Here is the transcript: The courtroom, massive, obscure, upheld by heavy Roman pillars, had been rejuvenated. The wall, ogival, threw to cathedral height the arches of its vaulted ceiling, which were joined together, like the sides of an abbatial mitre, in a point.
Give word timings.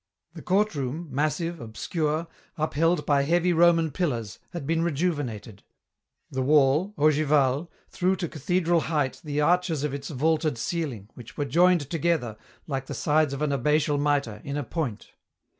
The 0.33 0.41
courtroom, 0.41 1.09
massive, 1.11 1.61
obscure, 1.61 2.25
upheld 2.57 3.05
by 3.05 3.21
heavy 3.21 3.53
Roman 3.53 3.91
pillars, 3.91 4.39
had 4.51 4.65
been 4.65 4.81
rejuvenated. 4.81 5.61
The 6.31 6.41
wall, 6.41 6.95
ogival, 6.97 7.69
threw 7.87 8.15
to 8.15 8.27
cathedral 8.27 8.79
height 8.79 9.21
the 9.23 9.41
arches 9.41 9.83
of 9.83 9.93
its 9.93 10.09
vaulted 10.09 10.57
ceiling, 10.57 11.09
which 11.13 11.37
were 11.37 11.45
joined 11.45 11.81
together, 11.91 12.35
like 12.65 12.87
the 12.87 12.95
sides 12.95 13.31
of 13.31 13.43
an 13.43 13.51
abbatial 13.51 13.99
mitre, 13.99 14.41
in 14.43 14.57
a 14.57 14.63
point. 14.63 15.11